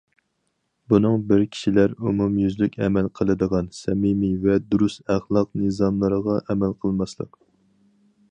بۇنىڭ 0.91 1.25
بىرى 1.31 1.43
كىشىلەر 1.55 1.91
ئومۇميۈزلۈك 2.07 2.77
ئەمەل 2.85 3.11
قىلىدىغان، 3.19 3.69
سەمىمىي 3.81 4.33
ۋە 4.47 4.57
دۇرۇس 4.73 4.97
ئەخلاق 5.17 5.53
نىزاملىرىغا 5.63 6.41
ئەمەل 6.47 6.77
قىلماسلىق. 6.85 7.41